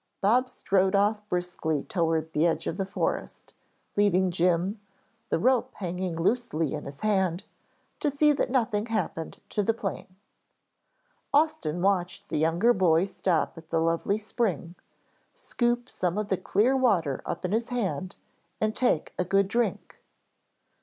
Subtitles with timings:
[0.19, 3.53] Bob strode off briskly toward the edge of the forest,
[3.95, 4.81] leaving Jim,
[5.29, 7.43] the rope hanging loosely in his hand,
[7.99, 10.15] to see that nothing happened to the plane.
[11.31, 14.73] Austin watched the younger boy stop at the lovely spring,
[15.35, 18.15] scoop some of the clear water up in his hand,
[18.59, 20.01] and take a good drink.